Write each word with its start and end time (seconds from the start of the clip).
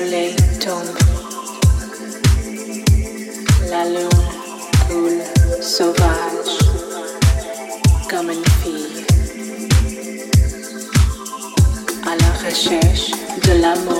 soleil 0.00 0.34
tombe, 0.64 0.96
la 3.70 3.84
lune 3.84 4.08
coule 4.88 5.62
sauvage 5.62 6.58
comme 8.08 8.30
une 8.30 8.44
fille 8.62 9.04
à 12.06 12.16
la 12.16 12.48
recherche 12.48 13.10
de 13.46 13.60
l'amour. 13.60 13.99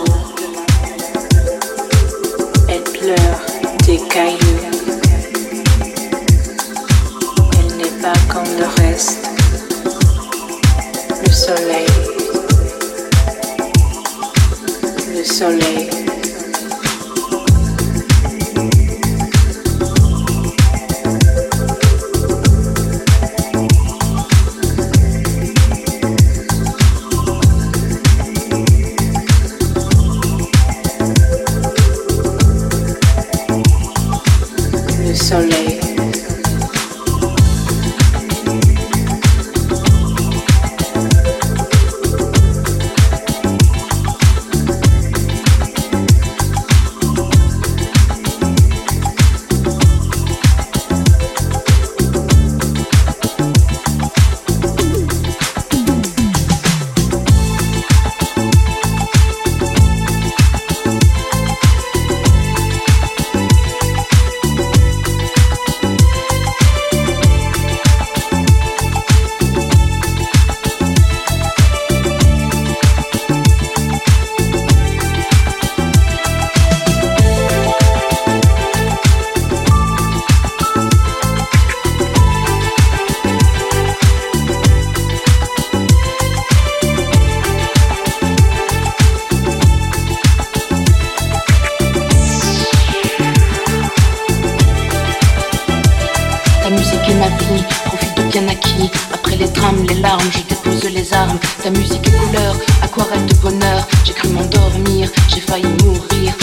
Ta 101.62 101.69
musique 101.70 102.06
est 102.06 102.11
couleur, 102.11 102.56
aquarelle 102.83 103.27
de 103.27 103.34
bonheur. 103.34 103.86
J'ai 104.05 104.14
cru 104.14 104.28
m'endormir, 104.28 105.11
j'ai 105.28 105.41
failli 105.41 105.69
mourir. 105.85 106.39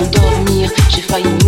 m'endormir, 0.00 0.70
j'ai 0.88 1.02
failli 1.02 1.39